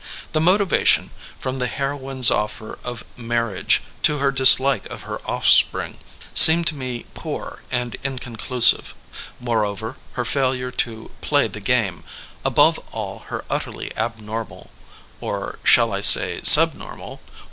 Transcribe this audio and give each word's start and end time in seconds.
The 0.31 0.41
motivation, 0.41 1.11
from 1.39 1.59
the 1.59 1.67
heroine's 1.67 2.31
offer 2.31 2.79
of 2.83 3.03
marriage 3.15 3.83
to 4.01 4.17
her 4.17 4.31
dislike 4.31 4.87
of 4.87 5.03
her 5.03 5.21
offspring, 5.29 5.99
seemed 6.33 6.65
to 6.67 6.73
me 6.73 7.05
poor 7.13 7.61
and 7.69 7.95
inconclusive; 8.03 8.95
moreover, 9.39 9.97
her 10.13 10.25
failure 10.25 10.71
to 10.71 11.11
*'play 11.21 11.47
the 11.49 11.59
game," 11.59 11.97
her 11.97 11.99
sullenness, 11.99 12.41
above 12.45 12.79
all 12.91 13.19
her 13.27 13.45
ut 13.47 13.61
terly 13.63 13.95
abnormal 13.95 14.71
(or 15.19 15.59
shall 15.63 15.93
I 15.93 16.01
say 16.01 16.39
sub 16.41 16.73
normal?) 16.73 17.21